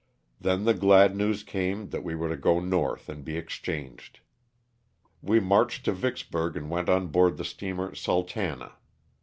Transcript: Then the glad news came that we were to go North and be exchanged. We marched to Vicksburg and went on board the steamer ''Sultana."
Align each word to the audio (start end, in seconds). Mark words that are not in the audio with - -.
Then 0.39 0.63
the 0.65 0.73
glad 0.73 1.15
news 1.15 1.43
came 1.43 1.89
that 1.89 2.03
we 2.03 2.15
were 2.15 2.29
to 2.29 2.35
go 2.35 2.59
North 2.59 3.07
and 3.07 3.23
be 3.23 3.37
exchanged. 3.37 4.21
We 5.21 5.39
marched 5.39 5.85
to 5.85 5.91
Vicksburg 5.91 6.57
and 6.57 6.71
went 6.71 6.89
on 6.89 7.09
board 7.09 7.37
the 7.37 7.45
steamer 7.45 7.91
''Sultana." 7.91 8.71